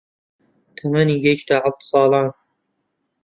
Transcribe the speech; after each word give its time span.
تەمەنی 0.77 1.21
گەیشتە 1.23 1.55
حەوت 1.63 1.79
ساڵان 1.89 2.27